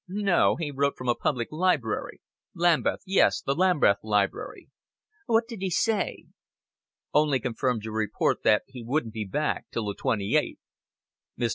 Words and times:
"No, 0.09 0.55
he 0.55 0.71
wrote 0.71 0.97
from 0.97 1.07
a 1.09 1.13
public 1.13 1.51
library. 1.51 2.21
Lambeth 2.55 3.01
yes, 3.05 3.39
the 3.39 3.53
Lambeth 3.53 3.99
Library." 4.01 4.67
"What 5.27 5.47
did 5.47 5.61
he 5.61 5.69
say?" 5.69 6.25
"Only 7.13 7.39
confirmed 7.39 7.83
your 7.85 7.93
report 7.93 8.41
that 8.41 8.63
he 8.65 8.81
wouldn't 8.81 9.13
be 9.13 9.25
back 9.25 9.65
till 9.71 9.85
the 9.85 9.93
twenty 9.93 10.35
eighth." 10.35 10.57
Mr. 11.39 11.49